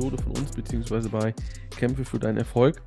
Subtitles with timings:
[0.00, 1.34] Episode von uns, beziehungsweise bei
[1.76, 2.82] Kämpfe für deinen Erfolg.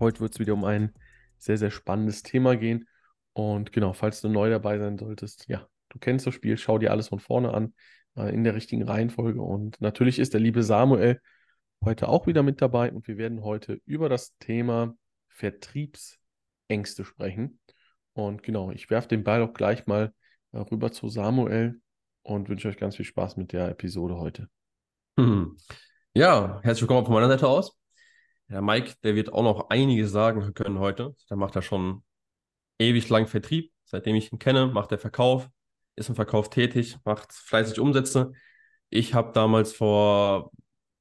[0.00, 0.92] Heute wird es wieder um ein
[1.38, 2.88] sehr, sehr spannendes Thema gehen.
[3.34, 6.90] Und genau, falls du neu dabei sein solltest, ja, du kennst das Spiel, schau dir
[6.90, 7.72] alles von vorne an,
[8.16, 9.40] äh, in der richtigen Reihenfolge.
[9.40, 11.20] Und natürlich ist der liebe Samuel
[11.84, 14.96] heute auch wieder mit dabei und wir werden heute über das Thema
[15.28, 17.60] Vertriebsängste sprechen.
[18.12, 20.12] Und genau, ich werfe den Ball auch gleich mal
[20.50, 21.80] äh, rüber zu Samuel
[22.22, 24.48] und wünsche euch ganz viel Spaß mit der Episode heute.
[25.16, 25.56] Hm.
[26.16, 27.76] Ja, herzlich willkommen von meiner Seite aus.
[28.48, 31.16] Der Mike, der wird auch noch einiges sagen können heute.
[31.28, 32.04] Der macht ja schon
[32.78, 33.72] ewig lang Vertrieb.
[33.84, 35.48] Seitdem ich ihn kenne, macht er Verkauf,
[35.96, 38.30] ist im Verkauf tätig, macht fleißig Umsätze.
[38.90, 40.52] Ich habe damals vor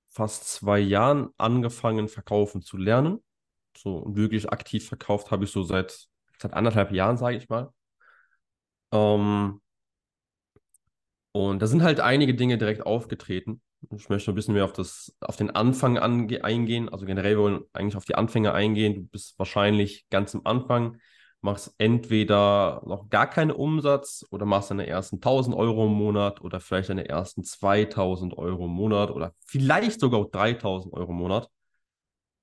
[0.10, 3.24] fast zwei Jahren angefangen, verkaufen zu lernen.
[3.78, 6.08] So wirklich aktiv verkauft habe ich so seit,
[6.40, 7.72] seit anderthalb Jahren, sage ich mal.
[8.92, 9.62] Ähm,
[11.34, 13.60] und da sind halt einige Dinge direkt aufgetreten.
[13.98, 16.90] Ich möchte ein bisschen mehr auf, das, auf den Anfang eingehen.
[16.90, 18.94] Also generell wollen wir eigentlich auf die Anfänge eingehen.
[18.94, 21.00] Du bist wahrscheinlich ganz am Anfang,
[21.42, 26.60] machst entweder noch gar keinen Umsatz oder machst deine ersten 1000 Euro im Monat oder
[26.60, 31.50] vielleicht deine ersten 2000 Euro im Monat oder vielleicht sogar 3000 Euro im Monat.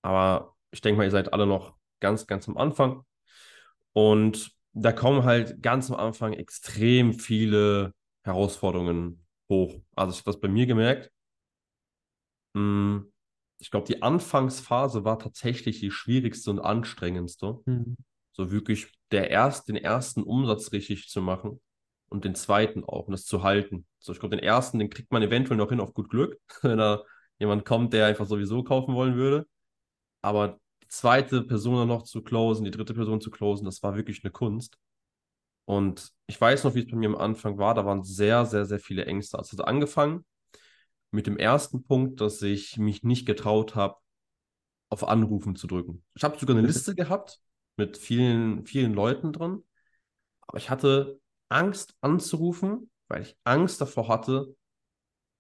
[0.03, 3.05] Aber ich denke mal, ihr seid alle noch ganz, ganz am Anfang.
[3.93, 9.81] Und da kommen halt ganz am Anfang extrem viele Herausforderungen hoch.
[9.95, 11.11] Also ich habe das bei mir gemerkt.
[12.55, 13.13] Hm,
[13.59, 17.61] ich glaube, die Anfangsphase war tatsächlich die schwierigste und anstrengendste.
[17.67, 17.97] Mhm.
[18.33, 21.61] So wirklich der erst, den ersten Umsatz richtig zu machen
[22.09, 23.87] und den zweiten auch und das zu halten.
[23.99, 26.79] So, ich glaube, den ersten, den kriegt man eventuell noch hin auf gut Glück, wenn
[26.79, 27.03] da
[27.39, 29.47] jemand kommt, der einfach sowieso kaufen wollen würde.
[30.23, 34.25] Aber die zweite Person noch zu closen, die dritte Person zu closen, das war wirklich
[34.25, 34.79] eine Kunst.
[35.71, 37.75] Und ich weiß noch, wie es bei mir am Anfang war.
[37.75, 39.39] Da waren sehr, sehr, sehr viele Ängste.
[39.39, 40.27] Also hat angefangen
[41.13, 43.95] mit dem ersten Punkt, dass ich mich nicht getraut habe,
[44.89, 46.05] auf Anrufen zu drücken.
[46.17, 47.41] Ich habe sogar eine Liste gehabt
[47.77, 49.63] mit vielen, vielen Leuten drin.
[50.41, 54.57] Aber ich hatte Angst anzurufen, weil ich Angst davor hatte,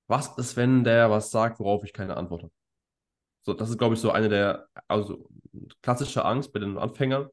[0.06, 2.52] was ist, wenn der was sagt, worauf ich keine Antwort habe.
[3.42, 5.28] So, das ist, glaube ich, so eine der, also
[5.82, 7.28] klassische Angst bei den Anfängern.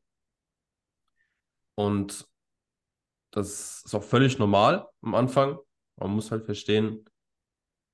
[1.76, 2.28] Und
[3.38, 5.58] das ist auch völlig normal am Anfang.
[5.98, 7.06] Man muss halt verstehen,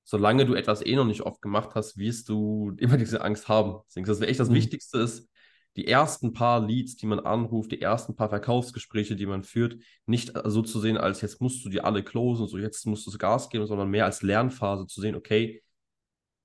[0.04, 3.80] solange du etwas eh noch nicht oft gemacht hast, wirst du immer diese Angst haben.
[3.88, 4.54] Deswegen, das echt das mhm.
[4.54, 5.28] Wichtigste ist,
[5.76, 10.32] die ersten paar Leads, die man anruft, die ersten paar Verkaufsgespräche, die man führt, nicht
[10.44, 13.48] so zu sehen, als jetzt musst du die alle closen, so jetzt musst du Gas
[13.48, 15.64] geben, sondern mehr als Lernphase zu sehen, okay,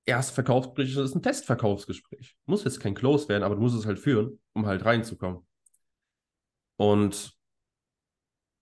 [0.06, 2.36] erst Verkaufsgespräch ist ein Testverkaufsgespräch.
[2.46, 5.46] Muss jetzt kein Close werden, aber du musst es halt führen, um halt reinzukommen.
[6.78, 7.39] Und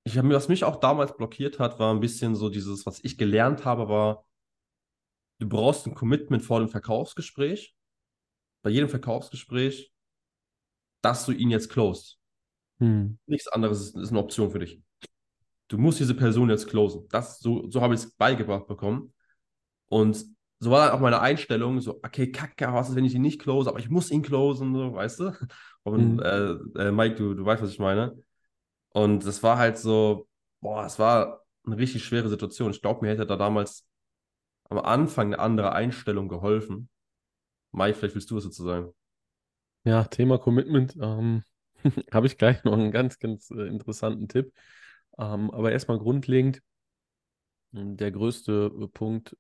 [0.07, 3.03] ich habe mir, was mich auch damals blockiert hat, war ein bisschen so dieses, was
[3.03, 4.25] ich gelernt habe, war,
[5.39, 7.75] du brauchst ein Commitment vor dem Verkaufsgespräch.
[8.61, 9.91] Bei jedem Verkaufsgespräch,
[11.01, 12.17] dass du ihn jetzt closed.
[12.79, 13.19] Hm.
[13.25, 14.81] Nichts anderes ist, ist, eine Option für dich.
[15.67, 17.05] Du musst diese Person jetzt closen.
[17.09, 19.13] Das, so, so habe ich es beigebracht bekommen.
[19.87, 20.23] Und
[20.59, 23.41] so war dann auch meine Einstellung, so, okay, kacke, was ist, wenn ich ihn nicht
[23.41, 25.33] close, aber ich muss ihn closen, so, weißt du?
[25.83, 26.69] Und hm.
[26.77, 28.15] äh, äh, Mike, du, du weißt, was ich meine.
[28.97, 30.27] Und es war halt so,
[30.59, 32.71] boah, es war eine richtig schwere Situation.
[32.71, 33.87] Ich glaube, mir hätte da damals
[34.71, 36.89] am Anfang eine andere Einstellung geholfen.
[37.69, 38.91] Mai, vielleicht willst du was dazu sagen.
[39.83, 40.97] Ja, Thema Commitment.
[40.99, 41.43] Ähm,
[42.11, 44.51] Habe ich gleich noch einen ganz, ganz äh, interessanten Tipp.
[45.19, 46.63] Ähm, aber erstmal grundlegend,
[47.73, 49.37] hm, der größte äh, Punkt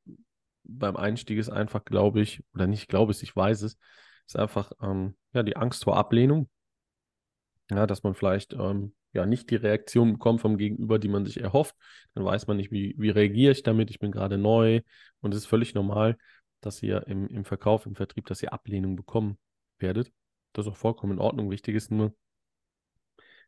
[0.65, 3.79] beim Einstieg ist einfach, glaube ich, oder nicht glaube ich, ich weiß es,
[4.27, 6.47] ist einfach ähm, ja, die Angst vor Ablehnung.
[7.71, 11.39] Ja, dass man vielleicht ähm, ja nicht die Reaktion bekommt vom Gegenüber, die man sich
[11.39, 11.75] erhofft,
[12.13, 14.81] dann weiß man nicht, wie, wie reagiere ich damit, ich bin gerade neu
[15.19, 16.17] und es ist völlig normal,
[16.61, 19.37] dass ihr im, im Verkauf, im Vertrieb, dass ihr Ablehnung bekommen
[19.79, 20.11] werdet.
[20.53, 21.51] Das ist auch vollkommen in Ordnung.
[21.51, 22.15] Wichtig ist nur,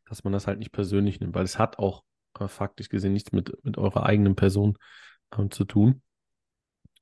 [0.08, 2.04] dass man das halt nicht persönlich nimmt, weil es hat auch
[2.38, 4.76] äh, faktisch gesehen nichts mit, mit eurer eigenen Person
[5.36, 6.02] äh, zu tun.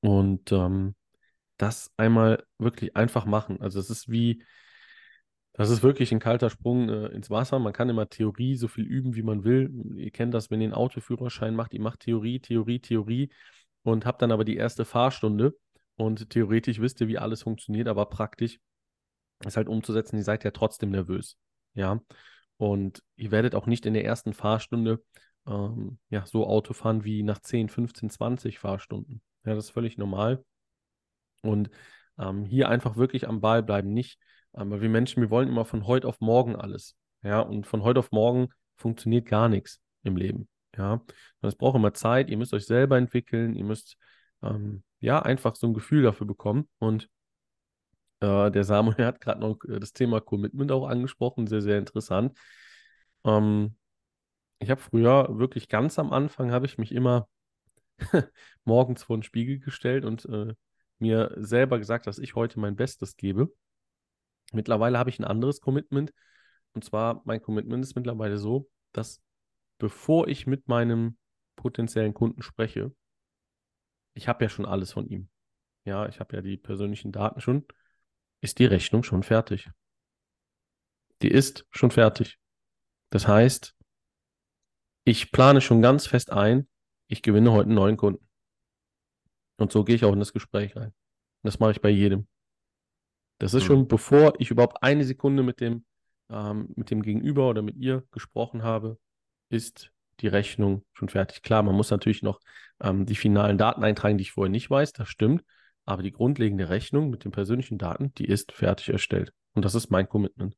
[0.01, 0.95] Und ähm,
[1.57, 3.61] das einmal wirklich einfach machen.
[3.61, 4.45] Also es ist wie,
[5.59, 7.59] das ist wirklich ein kalter Sprung äh, ins Wasser.
[7.59, 9.73] Man kann immer Theorie so viel üben, wie man will.
[9.97, 13.31] Ihr kennt das, wenn ihr einen Autoführerschein macht, ihr macht Theorie, Theorie, Theorie
[13.83, 15.59] und habt dann aber die erste Fahrstunde
[15.97, 18.61] und theoretisch wisst ihr, wie alles funktioniert, aber praktisch
[19.45, 21.37] ist halt umzusetzen, ihr seid ja trotzdem nervös.
[21.75, 22.01] Ja.
[22.57, 25.03] Und ihr werdet auch nicht in der ersten Fahrstunde
[25.49, 29.23] ähm, ja, so Auto fahren wie nach 10, 15, 20 Fahrstunden.
[29.45, 30.45] Ja, das ist völlig normal.
[31.43, 31.69] Und
[32.17, 34.21] ähm, hier einfach wirklich am Ball bleiben, nicht
[34.59, 36.97] aber wir Menschen, wir wollen immer von heute auf morgen alles.
[37.23, 40.49] Ja, und von heute auf morgen funktioniert gar nichts im Leben.
[40.77, 41.03] Ja,
[41.43, 42.31] es braucht immer Zeit.
[42.31, 43.55] Ihr müsst euch selber entwickeln.
[43.55, 43.97] Ihr müsst
[44.43, 46.69] ähm, ja einfach so ein Gefühl dafür bekommen.
[46.79, 47.09] Und
[48.21, 52.37] Äh, der Samuel hat gerade noch äh, das Thema Commitment auch angesprochen, sehr, sehr interessant.
[53.25, 53.77] Ähm,
[54.59, 57.29] ich habe früher wirklich ganz am Anfang habe ich mich immer
[58.65, 60.55] morgens vor den Spiegel gestellt und äh,
[60.99, 63.53] mir selber gesagt, dass ich heute mein Bestes gebe.
[64.53, 66.13] Mittlerweile habe ich ein anderes Commitment.
[66.73, 69.23] Und zwar, mein Commitment ist mittlerweile so, dass
[69.79, 71.17] bevor ich mit meinem
[71.57, 72.93] potenziellen Kunden spreche,
[74.15, 75.29] ich habe ja schon alles von ihm.
[75.85, 77.67] Ja, ich habe ja die persönlichen Daten schon.
[78.41, 79.71] Ist die Rechnung schon fertig?
[81.23, 82.39] Die ist schon fertig.
[83.11, 83.75] Das heißt,
[85.05, 86.69] ich plane schon ganz fest ein,
[87.07, 88.29] ich gewinne heute einen neuen Kunden.
[89.57, 90.95] Und so gehe ich auch in das Gespräch rein.
[91.43, 92.29] Das mache ich bei jedem.
[93.39, 93.67] Das ist mhm.
[93.67, 95.85] schon, bevor ich überhaupt eine Sekunde mit dem,
[96.31, 98.99] ähm, mit dem Gegenüber oder mit ihr gesprochen habe,
[99.49, 101.43] ist die Rechnung schon fertig.
[101.43, 102.41] Klar, man muss natürlich noch
[102.81, 105.45] ähm, die finalen Daten eintragen, die ich vorher nicht weiß, das stimmt.
[105.85, 109.33] Aber die grundlegende Rechnung mit den persönlichen Daten, die ist fertig erstellt.
[109.55, 110.55] Und das ist mein Commitment.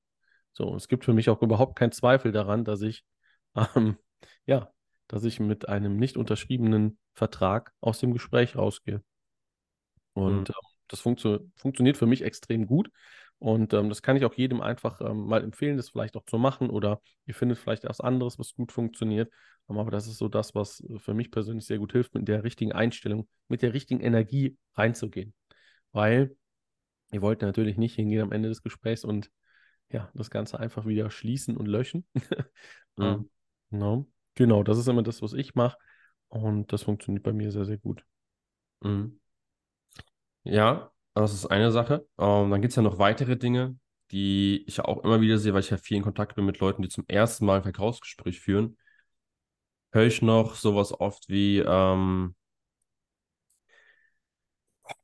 [0.52, 3.04] So, es gibt für mich auch überhaupt keinen Zweifel daran, dass ich,
[3.76, 3.96] ähm,
[4.46, 4.72] ja,
[5.06, 9.02] dass ich mit einem nicht unterschriebenen Vertrag aus dem Gespräch rausgehe.
[10.14, 10.54] Und mhm.
[10.90, 12.90] Das funktio funktioniert für mich extrem gut.
[13.38, 16.38] Und ähm, das kann ich auch jedem einfach ähm, mal empfehlen, das vielleicht auch zu
[16.38, 16.68] machen.
[16.68, 19.32] Oder ihr findet vielleicht etwas anderes, was gut funktioniert.
[19.68, 22.44] Ähm, aber das ist so das, was für mich persönlich sehr gut hilft, mit der
[22.44, 25.32] richtigen Einstellung, mit der richtigen Energie reinzugehen.
[25.92, 26.36] Weil
[27.12, 29.30] ihr wollt natürlich nicht hingehen am Ende des Gesprächs und
[29.90, 32.06] ja, das Ganze einfach wieder schließen und löschen.
[32.96, 32.96] mhm.
[32.96, 33.30] no.
[33.70, 34.06] Genau.
[34.34, 35.78] genau, das ist immer das, was ich mache.
[36.28, 38.04] Und das funktioniert bei mir sehr, sehr gut.
[38.82, 39.18] Mhm.
[40.44, 42.06] Ja, das ist eine Sache.
[42.18, 43.78] Ähm, dann gibt es ja noch weitere Dinge,
[44.10, 46.58] die ich ja auch immer wieder sehe, weil ich ja viel in Kontakt bin mit
[46.60, 48.76] Leuten, die zum ersten Mal ein Verkaufsgespräch führen.
[49.92, 52.34] Höre ich noch sowas oft wie, ähm,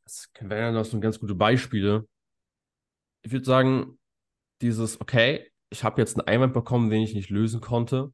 [0.04, 2.06] das wären noch so ganz gute Beispiele.
[3.22, 3.98] Ich würde sagen,
[4.62, 8.12] dieses, okay, ich habe jetzt einen Einwand bekommen, den ich nicht lösen konnte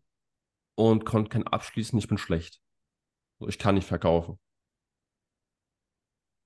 [0.76, 2.60] und konnte keinen abschließen, ich bin schlecht.
[3.48, 4.38] Ich kann nicht verkaufen.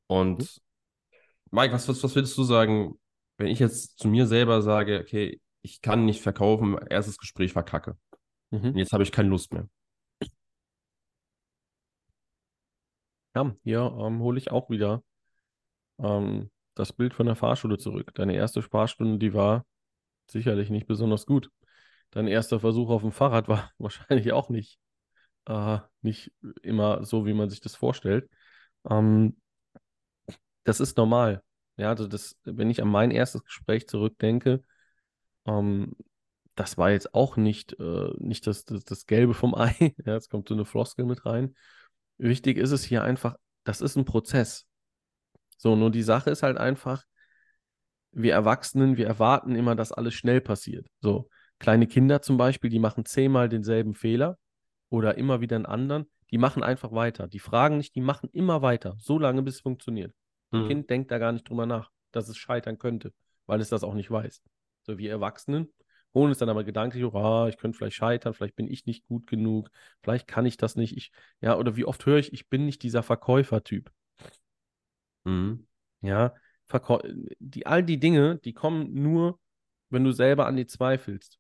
[0.09, 0.66] Und mhm.
[1.51, 2.99] Mike, was, was, was würdest du sagen,
[3.39, 7.65] wenn ich jetzt zu mir selber sage, okay, ich kann nicht verkaufen, erstes Gespräch war
[7.65, 7.97] kacke.
[8.51, 8.71] Mhm.
[8.71, 9.69] Und jetzt habe ich keine Lust mehr.
[13.35, 15.03] Ja, hier ähm, hole ich auch wieder
[15.99, 18.15] ähm, das Bild von der Fahrschule zurück.
[18.15, 19.67] Deine erste Fahrstunde, die war
[20.31, 21.51] sicherlich nicht besonders gut.
[22.11, 24.79] Dein erster Versuch auf dem Fahrrad war wahrscheinlich auch nicht,
[25.47, 26.33] äh, nicht
[26.63, 28.31] immer so, wie man sich das vorstellt.
[28.89, 29.37] Ähm,
[30.67, 31.43] das ist normal.
[31.77, 34.63] Ja, also das, wenn ich an mein erstes Gespräch zurückdenke,
[35.47, 35.95] ähm,
[36.57, 39.95] das war jetzt auch nicht, äh, nicht das, das, das Gelbe vom Ei.
[40.05, 41.55] Ja, jetzt kommt so eine Floskel mit rein.
[42.19, 44.67] Wichtig ist es hier einfach, das ist ein Prozess.
[45.59, 47.05] So, nur die Sache ist halt einfach,
[48.11, 50.89] wir Erwachsenen, wir erwarten immer, dass alles schnell passiert.
[51.01, 51.29] So,
[51.59, 54.39] kleine Kinder zum Beispiel, die machen zehnmal denselben Fehler
[54.89, 57.29] oder immer wieder einen anderen, die machen einfach weiter.
[57.29, 60.13] Die fragen nicht, die machen immer weiter, so lange bis es funktioniert.
[60.53, 60.69] Ein mhm.
[60.69, 63.13] Kind denkt da gar nicht drüber nach, dass es scheitern könnte,
[63.47, 64.43] weil es das auch nicht weiß.
[64.83, 65.73] So wie Erwachsenen
[66.17, 69.27] holen es dann aber gedanklich, oh, ich könnte vielleicht scheitern, vielleicht bin ich nicht gut
[69.27, 69.71] genug,
[70.03, 70.97] vielleicht kann ich das nicht.
[70.97, 71.13] Ich,
[71.43, 73.93] ja, oder wie oft höre ich, ich bin nicht dieser Verkäufertyp.
[75.25, 75.67] Mhm.
[76.01, 76.35] Ja,
[76.65, 76.99] Verkäu
[77.39, 79.39] die, all die Dinge, die kommen nur,
[79.91, 81.39] wenn du selber an die zweifelst.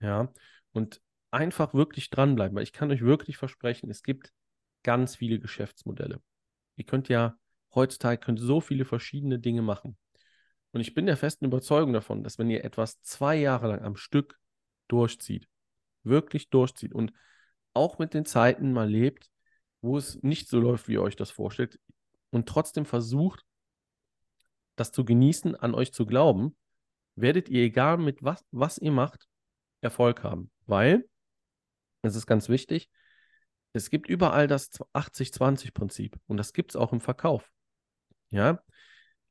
[0.00, 0.32] Ja,
[0.72, 1.00] und
[1.30, 4.32] einfach wirklich dranbleiben, weil ich kann euch wirklich versprechen, es gibt
[4.82, 6.20] ganz viele Geschäftsmodelle.
[6.76, 7.36] Ihr könnt ja
[7.74, 9.96] heutzutage könnt so viele verschiedene Dinge machen.
[10.72, 13.96] Und ich bin der festen Überzeugung davon, dass wenn ihr etwas zwei Jahre lang am
[13.96, 14.38] Stück
[14.88, 15.48] durchzieht,
[16.02, 17.12] wirklich durchzieht und
[17.74, 19.30] auch mit den Zeiten mal lebt,
[19.80, 21.78] wo es nicht so läuft, wie ihr euch das vorstellt,
[22.30, 23.44] und trotzdem versucht,
[24.76, 26.56] das zu genießen, an euch zu glauben,
[27.14, 29.28] werdet ihr, egal mit was, was ihr macht,
[29.80, 30.50] Erfolg haben.
[30.66, 31.08] Weil,
[32.02, 32.90] es ist ganz wichtig,
[33.72, 37.50] es gibt überall das 80-20-Prinzip und das gibt es auch im Verkauf.
[38.30, 38.62] Ja,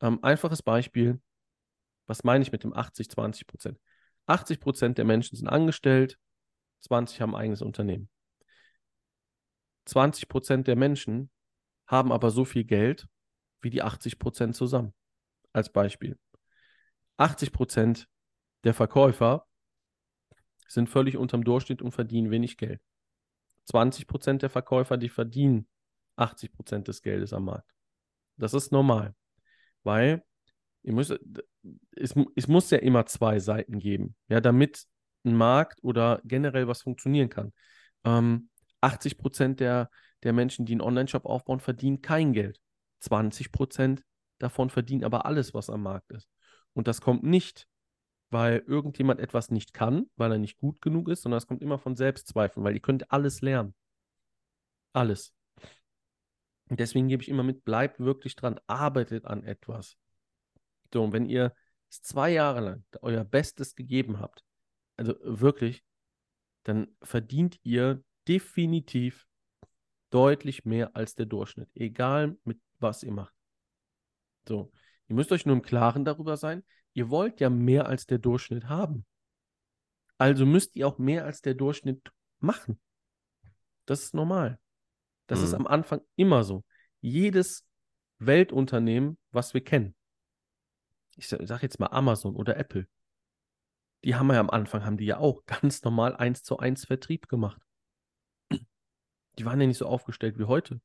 [0.01, 1.21] ähm, einfaches Beispiel.
[2.05, 3.79] Was meine ich mit dem 80-20 Prozent?
[4.27, 6.17] 80 Prozent der Menschen sind angestellt,
[6.81, 8.09] 20 haben ein eigenes Unternehmen.
[9.85, 11.29] 20 Prozent der Menschen
[11.85, 13.07] haben aber so viel Geld
[13.61, 14.93] wie die 80 Prozent zusammen.
[15.53, 16.17] Als Beispiel.
[17.17, 18.07] 80 Prozent
[18.63, 19.47] der Verkäufer
[20.67, 22.81] sind völlig unterm Durchschnitt und verdienen wenig Geld.
[23.65, 25.67] 20 Prozent der Verkäufer, die verdienen
[26.17, 27.76] 80 Prozent des Geldes am Markt.
[28.37, 29.15] Das ist normal,
[29.83, 30.23] weil
[30.83, 31.11] müsst,
[31.95, 34.85] es, es muss ja immer zwei Seiten geben, ja, damit
[35.25, 37.53] ein Markt oder generell was funktionieren kann.
[38.03, 38.49] Ähm,
[38.81, 39.89] 80 Prozent der,
[40.23, 42.59] der Menschen, die einen Online-Shop aufbauen, verdienen kein Geld.
[42.99, 44.03] 20 Prozent
[44.39, 46.29] davon verdienen aber alles, was am Markt ist.
[46.73, 47.67] Und das kommt nicht,
[48.29, 51.79] weil irgendjemand etwas nicht kann, weil er nicht gut genug ist, sondern es kommt immer
[51.79, 53.73] von Selbstzweifeln, weil ihr könnt alles lernen.
[54.93, 55.33] Alles.
[56.69, 59.97] Deswegen gebe ich immer mit, bleibt wirklich dran, arbeitet an etwas.
[60.93, 61.53] So, und wenn ihr
[61.89, 64.43] zwei Jahre lang euer Bestes gegeben habt,
[64.97, 65.83] also wirklich,
[66.63, 69.27] dann verdient ihr definitiv
[70.09, 73.33] deutlich mehr als der Durchschnitt, egal mit was ihr macht.
[74.47, 74.71] So,
[75.07, 78.65] ihr müsst euch nur im Klaren darüber sein, ihr wollt ja mehr als der Durchschnitt
[78.65, 79.05] haben.
[80.17, 82.79] Also müsst ihr auch mehr als der Durchschnitt machen.
[83.85, 84.59] Das ist normal.
[85.27, 85.45] Das mhm.
[85.45, 86.63] ist am Anfang immer so.
[87.01, 87.65] Jedes
[88.19, 89.95] Weltunternehmen, was wir kennen,
[91.15, 92.87] ich sage jetzt mal Amazon oder Apple,
[94.03, 97.27] die haben ja am Anfang, haben die ja auch ganz normal eins zu eins Vertrieb
[97.27, 97.61] gemacht.
[99.37, 100.81] Die waren ja nicht so aufgestellt wie heute.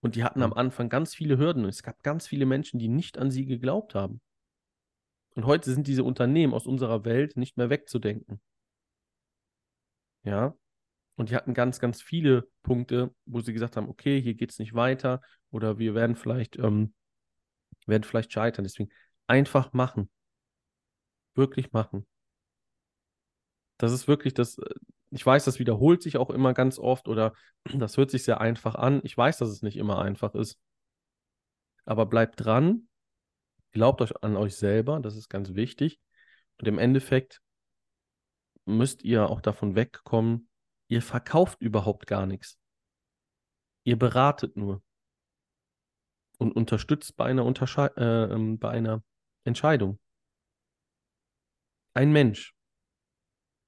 [0.00, 1.64] Und die hatten am Anfang ganz viele Hürden.
[1.64, 4.20] Es gab ganz viele Menschen, die nicht an sie geglaubt haben.
[5.34, 8.40] Und heute sind diese Unternehmen aus unserer Welt nicht mehr wegzudenken.
[10.22, 10.54] Ja.
[11.16, 14.58] Und die hatten ganz, ganz viele Punkte, wo sie gesagt haben, okay, hier geht es
[14.58, 16.92] nicht weiter oder wir werden vielleicht, ähm,
[17.86, 18.64] werden vielleicht scheitern.
[18.64, 18.90] Deswegen
[19.26, 20.10] einfach machen.
[21.34, 22.06] Wirklich machen.
[23.78, 24.74] Das ist wirklich das, äh,
[25.10, 27.34] ich weiß, das wiederholt sich auch immer ganz oft oder
[27.74, 29.00] das hört sich sehr einfach an.
[29.04, 30.58] Ich weiß, dass es nicht immer einfach ist.
[31.84, 32.88] Aber bleibt dran,
[33.72, 36.00] glaubt euch an euch selber, das ist ganz wichtig.
[36.58, 37.42] Und im Endeffekt
[38.64, 40.48] müsst ihr auch davon wegkommen,
[40.94, 42.56] ihr verkauft überhaupt gar nichts.
[43.84, 44.80] Ihr beratet nur
[46.38, 49.02] und unterstützt bei einer, äh, ähm, bei einer
[49.44, 49.98] Entscheidung.
[51.94, 52.54] Ein Mensch,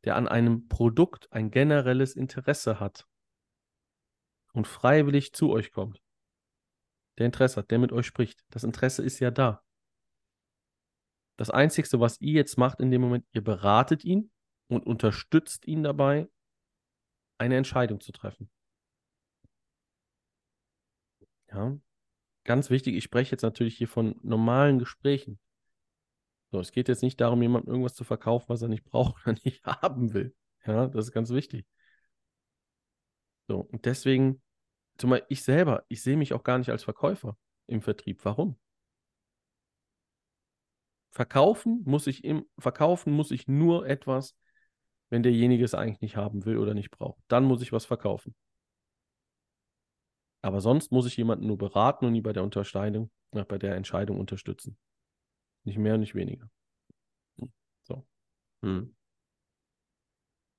[0.04, 3.08] der an einem Produkt ein generelles Interesse hat
[4.52, 6.00] und freiwillig zu euch kommt,
[7.18, 9.64] der Interesse hat, der mit euch spricht, das Interesse ist ja da.
[11.36, 14.30] Das Einzige, was ihr jetzt macht in dem Moment, ihr beratet ihn
[14.68, 16.28] und unterstützt ihn dabei,
[17.38, 18.50] eine Entscheidung zu treffen.
[21.50, 21.76] Ja,
[22.44, 25.38] ganz wichtig, ich spreche jetzt natürlich hier von normalen Gesprächen.
[26.50, 29.36] So, es geht jetzt nicht darum, jemandem irgendwas zu verkaufen, was er nicht braucht oder
[29.44, 30.34] nicht haben will.
[30.64, 31.66] Ja, das ist ganz wichtig.
[33.48, 34.42] So, und deswegen,
[34.98, 38.24] zumal ich selber, ich sehe mich auch gar nicht als Verkäufer im Vertrieb.
[38.24, 38.58] Warum?
[41.10, 44.36] Verkaufen muss ich im, verkaufen muss ich nur etwas,
[45.10, 47.22] wenn derjenige es eigentlich nicht haben will oder nicht braucht.
[47.28, 48.34] Dann muss ich was verkaufen.
[50.42, 53.74] Aber sonst muss ich jemanden nur beraten und ihn bei der Unterscheidung, äh, bei der
[53.74, 54.78] Entscheidung unterstützen.
[55.64, 56.48] Nicht mehr und nicht weniger.
[57.82, 58.06] So.
[58.62, 58.94] Hm.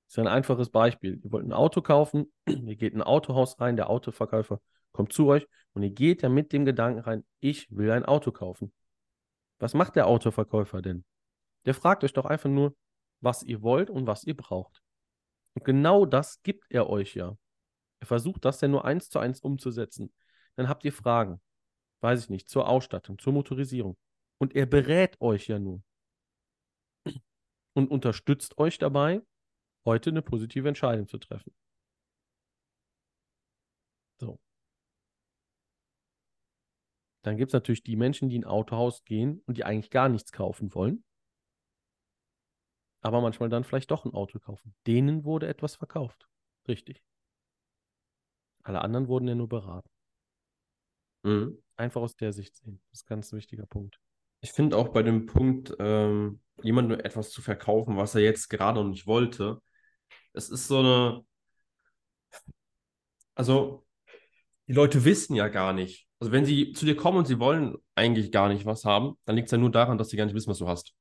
[0.08, 1.20] Das ist ein einfaches Beispiel.
[1.24, 4.62] Ihr wollt ein Auto kaufen, ihr geht in ein Autohaus rein, der Autoverkäufer
[4.92, 8.32] kommt zu euch und ihr geht ja mit dem Gedanken rein, ich will ein Auto
[8.32, 8.74] kaufen.
[9.60, 11.06] Was macht der Autoverkäufer denn?
[11.66, 12.76] Der fragt euch doch einfach nur,
[13.22, 14.82] was ihr wollt und was ihr braucht.
[15.54, 17.38] Und genau das gibt er euch ja.
[18.00, 20.14] Er versucht das ja nur eins zu eins umzusetzen.
[20.56, 21.42] Dann habt ihr Fragen,
[22.02, 23.98] weiß ich nicht, zur Ausstattung, zur Motorisierung.
[24.40, 25.82] Und er berät euch ja nur.
[27.74, 29.22] Und unterstützt euch dabei,
[29.86, 31.54] heute eine positive Entscheidung zu treffen.
[34.20, 34.40] So.
[37.24, 40.10] Dann gibt es natürlich die Menschen, die in ein Autohaus gehen und die eigentlich gar
[40.10, 41.04] nichts kaufen wollen,
[43.02, 44.76] aber manchmal dann vielleicht doch ein Auto kaufen.
[44.86, 46.28] Denen wurde etwas verkauft.
[46.68, 47.04] Richtig.
[48.64, 49.90] Alle anderen wurden ja nur beraten.
[51.24, 51.62] Mhm.
[51.78, 52.82] Einfach aus der Sicht sehen.
[52.90, 54.00] Das ist ein ganz wichtiger Punkt.
[54.42, 58.80] Ich finde auch bei dem Punkt, ähm, jemandem etwas zu verkaufen, was er jetzt gerade
[58.80, 59.62] noch nicht wollte,
[60.34, 61.26] es ist so eine.
[63.36, 63.86] Also,
[64.68, 66.08] die Leute wissen ja gar nicht.
[66.20, 69.36] Also, wenn sie zu dir kommen und sie wollen eigentlich gar nicht was haben, dann
[69.36, 70.94] liegt es ja nur daran, dass sie gar nicht wissen, was du hast.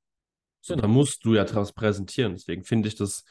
[0.69, 0.83] Genau.
[0.83, 2.33] Da musst du ja etwas präsentieren.
[2.35, 3.25] Deswegen finde ich das.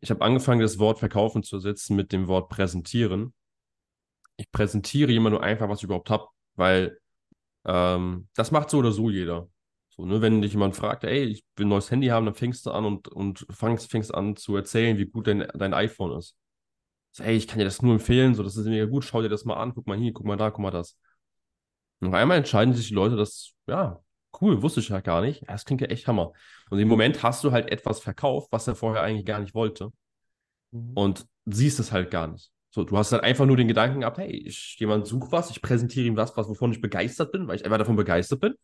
[0.00, 3.34] Ich habe angefangen, das Wort verkaufen zu setzen mit dem Wort präsentieren.
[4.36, 6.26] Ich präsentiere jemand nur einfach, was ich überhaupt habe,
[6.56, 6.98] weil
[7.64, 9.48] ähm, das macht so oder so jeder.
[9.90, 12.66] So, ne, wenn dich jemand fragt, ey, ich will ein neues Handy haben, dann fängst
[12.66, 16.36] du an und, und fängst, fängst an zu erzählen, wie gut dein, dein iPhone ist.
[17.12, 19.28] So, ey, ich kann dir das nur empfehlen, so, das ist mega gut, schau dir
[19.30, 20.96] das mal an, guck mal hier, guck mal da, guck mal das.
[22.00, 24.00] Und auf einmal entscheiden sich die Leute, das, ja,
[24.40, 25.48] cool, wusste ich ja gar nicht.
[25.48, 26.32] Das klingt ja echt Hammer.
[26.70, 29.92] Und im Moment hast du halt etwas verkauft, was er vorher eigentlich gar nicht wollte.
[30.70, 30.92] Mhm.
[30.94, 32.50] Und siehst es halt gar nicht.
[32.70, 35.60] So, du hast halt einfach nur den Gedanken gehabt, hey, ich, jemand sucht was, ich
[35.60, 38.54] präsentiere ihm was, was, wovon ich begeistert bin, weil ich einfach davon begeistert bin.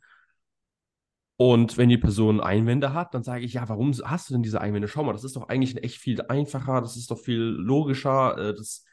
[1.37, 4.61] Und wenn die Person Einwände hat, dann sage ich, ja, warum hast du denn diese
[4.61, 4.89] Einwände?
[4.89, 8.55] Schau mal, das ist doch eigentlich echt viel einfacher, das ist doch viel logischer, äh,
[8.55, 8.85] das,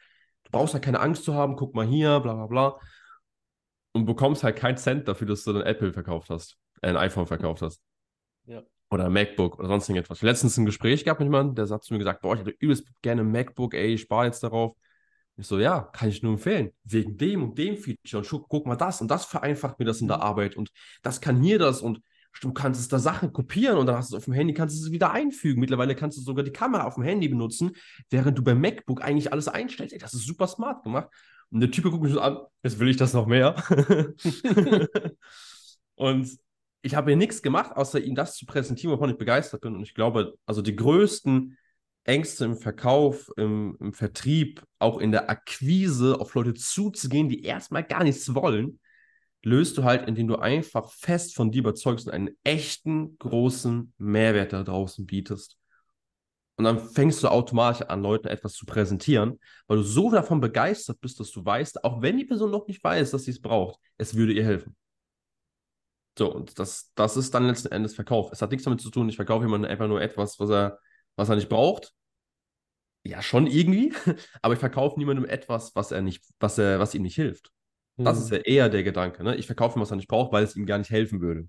[0.44, 2.80] du brauchst ja keine Angst zu haben, guck mal hier, bla bla bla.
[3.94, 7.62] und bekommst halt keinen Cent dafür, dass du ein Apple verkauft hast, ein iPhone verkauft
[7.62, 7.82] hast.
[8.46, 8.64] Ja.
[8.90, 10.22] Oder ein MacBook oder sonst irgendetwas.
[10.22, 12.88] Letztens ein Gespräch gehabt mit jemandem, der hat zu mir gesagt, boah, ich hätte übelst
[13.02, 14.76] gerne ein MacBook, ey, ich spare jetzt darauf.
[15.38, 16.72] Ich so, ja, kann ich nur empfehlen.
[16.84, 18.22] Wegen dem und dem Feature.
[18.22, 20.56] Und guck, guck mal das und das vereinfacht mir das in der Arbeit.
[20.56, 20.70] Und
[21.02, 22.00] das kann hier das und
[22.42, 24.78] du kannst es da Sachen kopieren und dann hast du es auf dem Handy, kannst
[24.80, 25.60] du es wieder einfügen.
[25.60, 27.72] Mittlerweile kannst du sogar die Kamera auf dem Handy benutzen,
[28.10, 29.94] während du beim MacBook eigentlich alles einstellst.
[29.94, 31.10] Ey, das ist super smart gemacht.
[31.52, 33.56] Und der Typ guckt mich so an, jetzt will ich das noch mehr.
[35.96, 36.38] und
[36.86, 39.76] ich habe hier nichts gemacht, außer ihm das zu präsentieren, wovon ich begeistert bin.
[39.76, 41.58] Und ich glaube, also die größten
[42.04, 47.84] Ängste im Verkauf, im, im Vertrieb, auch in der Akquise auf Leute zuzugehen, die erstmal
[47.84, 48.80] gar nichts wollen,
[49.42, 54.54] löst du halt, indem du einfach fest von dir überzeugst und einen echten großen Mehrwert
[54.54, 55.58] da draußen bietest.
[56.58, 61.02] Und dann fängst du automatisch an, Leuten etwas zu präsentieren, weil du so davon begeistert
[61.02, 63.80] bist, dass du weißt, auch wenn die Person noch nicht weiß, dass sie es braucht,
[63.98, 64.76] es würde ihr helfen.
[66.18, 68.32] So, und das, das ist dann letzten Endes Verkauf.
[68.32, 70.80] Es hat nichts damit zu tun, ich verkaufe jemandem einfach nur etwas, was er,
[71.16, 71.94] was er nicht braucht.
[73.04, 73.94] Ja, schon irgendwie,
[74.42, 77.52] aber ich verkaufe niemandem etwas, was er nicht, was er, was ihm nicht hilft.
[78.04, 78.36] Das ist Mhm.
[78.38, 79.24] ja eher der Gedanke.
[79.24, 79.36] Ne?
[79.36, 81.48] Ich verkaufe ihm, was er nicht braucht, weil es ihm gar nicht helfen würde.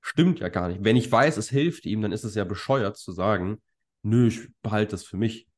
[0.00, 0.84] Stimmt ja gar nicht.
[0.84, 3.62] Wenn ich weiß, es hilft ihm, dann ist es ja bescheuert zu sagen,
[4.02, 5.48] nö, ich behalte das für mich.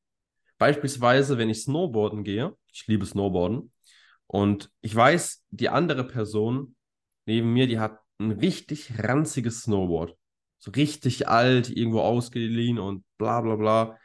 [0.57, 3.71] Beispielsweise, wenn ich Snowboarden gehe, ich liebe Snowboarden,
[4.25, 6.75] und ich weiß, die andere Person
[7.27, 10.15] neben mir, die hat ein richtig ranziges Snowboard.
[10.59, 13.97] So richtig alt, irgendwo ausgeliehen und bla bla bla.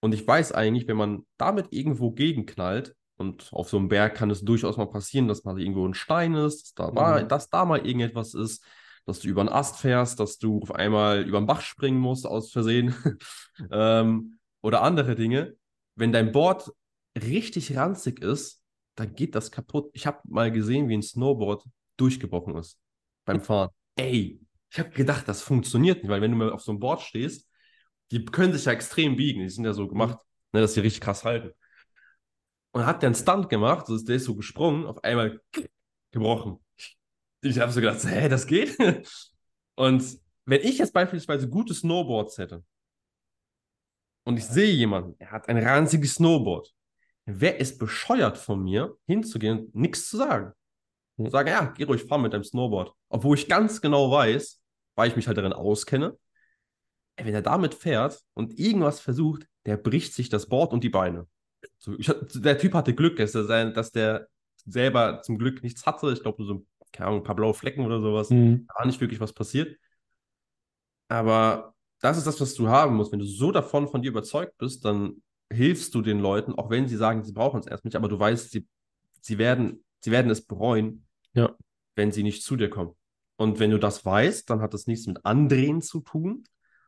[0.00, 4.30] Und ich weiß eigentlich, wenn man damit irgendwo gegenknallt, und auf so einem Berg kann
[4.30, 7.28] es durchaus mal passieren, dass mal irgendwo ein Stein ist, dass da, mal, Mhm.
[7.28, 8.64] dass da mal irgendetwas ist,
[9.06, 12.26] dass du über einen Ast fährst, dass du auf einmal über den Bach springen musst
[12.26, 12.94] aus Versehen
[13.70, 15.54] ähm, oder andere Dinge.
[15.94, 16.72] Wenn dein Board
[17.16, 18.62] richtig ranzig ist,
[18.96, 19.90] dann geht das kaputt.
[19.92, 21.64] Ich habe mal gesehen, wie ein Snowboard
[21.96, 22.78] durchgebrochen ist
[23.24, 23.70] beim Fahren.
[23.96, 27.00] Ey, ich habe gedacht, das funktioniert nicht, weil wenn du mal auf so einem Board
[27.00, 27.48] stehst,
[28.10, 29.42] die können sich ja extrem biegen.
[29.42, 30.18] Die sind ja so gemacht,
[30.52, 31.52] ne, dass sie richtig krass halten.
[32.72, 35.40] Und hat der einen Stunt gemacht, so ist der ist so gesprungen, auf einmal
[36.10, 36.58] gebrochen.
[36.76, 36.98] Ich,
[37.42, 38.76] ich habe so gedacht, hä, das geht?
[39.76, 42.64] Und wenn ich jetzt beispielsweise gute Snowboards hätte
[44.24, 46.72] und ich sehe jemanden, er hat ein ranziges Snowboard,
[47.24, 50.52] wäre es bescheuert von mir, hinzugehen und nichts zu sagen.
[51.18, 51.30] Hm.
[51.30, 52.92] Sagen, ja, geh ruhig fahren mit deinem Snowboard.
[53.08, 54.60] Obwohl ich ganz genau weiß,
[54.94, 56.16] weil ich mich halt darin auskenne,
[57.16, 61.26] wenn er damit fährt und irgendwas versucht, der bricht sich das Board und die Beine.
[61.78, 64.28] So, ich, der Typ hatte Glück, dass, er sein, dass der
[64.66, 66.12] selber zum Glück nichts hatte.
[66.12, 68.30] Ich glaube, so keine Ahnung, ein paar blaue Flecken oder sowas.
[68.30, 68.66] Mhm.
[68.68, 69.76] Da war nicht wirklich was passiert.
[71.08, 73.12] Aber das ist das, was du haben musst.
[73.12, 75.22] Wenn du so davon von dir überzeugt bist, dann
[75.52, 78.18] hilfst du den Leuten, auch wenn sie sagen, sie brauchen es erst nicht, aber du
[78.18, 78.66] weißt, sie,
[79.20, 81.56] sie, werden, sie werden es bereuen, Ja.
[81.96, 82.94] wenn sie nicht zu dir kommen.
[83.36, 86.44] Und wenn du das weißt, dann hat das nichts mit Andrehen zu tun,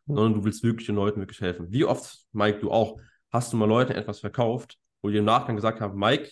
[0.07, 1.73] sondern du willst wirklich den Leuten wirklich helfen.
[1.73, 3.01] Wie oft, Mike, du auch,
[3.33, 6.31] hast du mal Leuten etwas verkauft, wo die im Nachgang gesagt haben, Mike,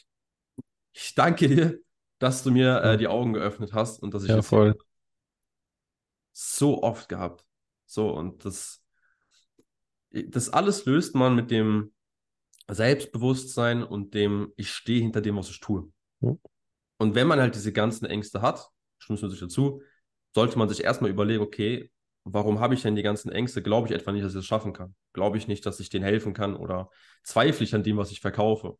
[0.93, 1.79] ich danke dir,
[2.19, 4.77] dass du mir äh, die Augen geöffnet hast und dass ich Ja, hier voll.
[6.33, 7.45] so oft gehabt.
[7.87, 8.85] So, und das,
[10.11, 11.93] das alles löst man mit dem
[12.69, 15.91] Selbstbewusstsein und dem, ich stehe hinter dem, was ich tue.
[17.05, 19.83] Und wenn man halt diese ganzen Ängste hat, stimmst du sich dazu,
[20.35, 21.91] sollte man sich erstmal überlegen, okay,
[22.25, 23.63] warum habe ich denn die ganzen Ängste?
[23.63, 24.95] Glaube ich etwa nicht, dass ich das schaffen kann?
[25.13, 26.57] Glaube ich nicht, dass ich denen helfen kann?
[26.57, 26.91] Oder
[27.23, 28.79] zweifle ich an dem, was ich verkaufe?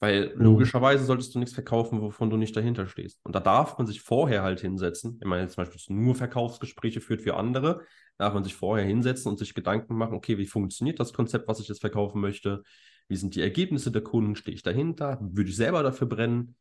[0.00, 0.38] Weil Mhm.
[0.42, 3.20] logischerweise solltest du nichts verkaufen, wovon du nicht dahinter stehst.
[3.24, 5.16] Und da darf man sich vorher halt hinsetzen.
[5.20, 7.82] Wenn man jetzt zum Beispiel nur Verkaufsgespräche führt für andere,
[8.18, 11.60] darf man sich vorher hinsetzen und sich Gedanken machen, okay, wie funktioniert das Konzept, was
[11.60, 12.62] ich jetzt verkaufen möchte?
[13.08, 14.36] Wie sind die Ergebnisse der Kunden?
[14.36, 15.18] Stehe ich dahinter?
[15.22, 16.56] Würde ich selber dafür brennen?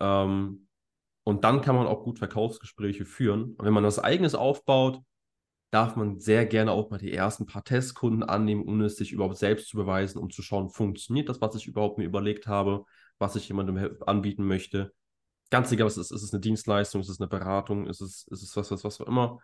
[0.00, 0.68] Ähm,
[1.24, 3.54] und dann kann man auch gut Verkaufsgespräche führen.
[3.54, 5.00] Und wenn man was eigenes aufbaut,
[5.70, 9.36] darf man sehr gerne auch mal die ersten paar Testkunden annehmen, um es sich überhaupt
[9.36, 12.84] selbst zu beweisen, um zu schauen, funktioniert das, was ich überhaupt mir überlegt habe,
[13.18, 14.92] was ich jemandem anbieten möchte.
[15.50, 16.16] Ganz egal, was es ist.
[16.16, 17.00] Ist es eine Dienstleistung?
[17.00, 17.86] Ist es eine Beratung?
[17.88, 19.38] Ist es, ist es was, was, was auch immer?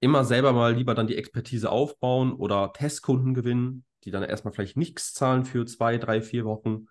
[0.00, 4.76] Immer selber mal lieber dann die Expertise aufbauen oder Testkunden gewinnen, die dann erstmal vielleicht
[4.76, 6.86] nichts zahlen für zwei, drei, vier Wochen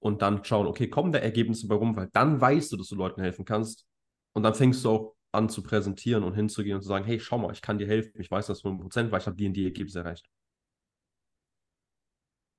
[0.00, 2.94] und dann schauen, okay, kommen da Ergebnisse bei rum, weil dann weißt du, dass du
[2.96, 3.86] Leuten helfen kannst
[4.32, 7.38] und dann fängst du auch an zu präsentieren und hinzugehen und zu sagen, hey, schau
[7.38, 9.64] mal, ich kann dir helfen, ich weiß das 100%, weil ich habe die und die
[9.64, 10.26] Ergebnisse erreicht.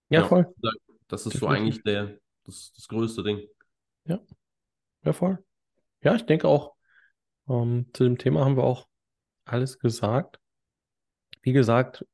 [0.09, 0.27] Ja, Ja.
[0.27, 0.53] voll.
[1.07, 1.49] Das ist so Definitiv.
[1.49, 3.41] eigentlich der, das, das größte Ding.
[5.03, 5.43] Ja, voll.
[6.03, 6.75] Ja, ich denke auch,
[7.47, 8.87] ähm, zu dem Thema haben wir auch
[9.45, 10.39] alles gesagt.
[11.41, 12.05] Wie gesagt,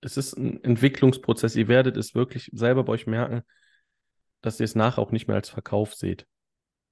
[0.00, 1.56] es ist ein Entwicklungsprozess.
[1.56, 3.42] Ihr werdet es wirklich selber bei euch merken,
[4.42, 6.26] dass ihr es nachher auch nicht mehr als Verkauf seht.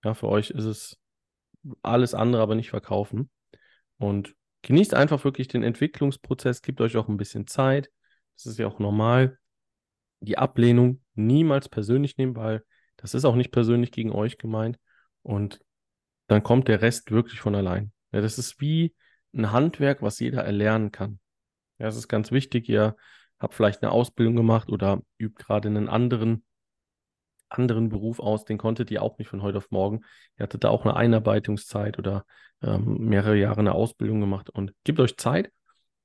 [0.04, 0.98] Ja, für euch ist es
[1.82, 3.30] alles andere, aber nicht verkaufen.
[3.98, 7.90] Und genießt einfach wirklich den Entwicklungsprozess, gebt euch auch ein bisschen Zeit.
[8.36, 9.38] Das ist ja auch normal.
[10.20, 12.64] Die Ablehnung niemals persönlich nehmen, weil
[12.96, 14.78] das ist auch nicht persönlich gegen euch gemeint.
[15.22, 15.60] Und
[16.28, 17.92] dann kommt der Rest wirklich von allein.
[18.12, 18.94] Ja, das ist wie
[19.34, 21.20] ein Handwerk, was jeder erlernen kann.
[21.78, 22.68] Ja, es ist ganz wichtig.
[22.68, 22.96] Ihr
[23.38, 26.44] habt vielleicht eine Ausbildung gemacht oder übt gerade einen anderen,
[27.50, 28.44] anderen Beruf aus.
[28.44, 30.00] Den konntet ihr auch nicht von heute auf morgen.
[30.38, 32.24] Ihr hattet da auch eine Einarbeitungszeit oder
[32.62, 35.50] ähm, mehrere Jahre eine Ausbildung gemacht und gebt euch Zeit.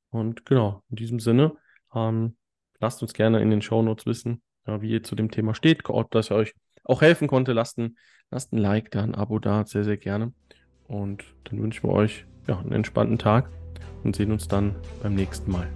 [0.10, 1.53] Und genau, in diesem Sinne,
[1.93, 2.38] ähm,
[2.79, 6.12] lasst uns gerne in den Shownotes wissen, ja, wie ihr zu dem Thema steht, ob
[6.12, 6.53] das euch
[6.84, 7.53] auch helfen konnte.
[7.53, 7.97] Lasst ein,
[8.31, 10.34] lasst ein Like da, ein Abo da, sehr, sehr gerne.
[10.88, 13.49] Und dann wünschen wir euch ja, einen entspannten Tag
[14.03, 15.67] und sehen uns dann beim nächsten Mal.